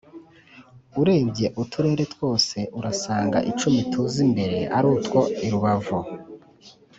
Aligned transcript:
Urebye 1.01 1.45
uturere 1.61 2.03
twose 2.13 2.57
urasanga 2.77 3.37
icumi 3.51 3.81
tuza 3.91 4.17
imbere 4.27 4.59
arutwo 4.77 5.19
i 5.45 5.47
Rubavu 5.51 5.99